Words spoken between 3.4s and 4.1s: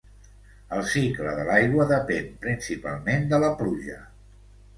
la pluja.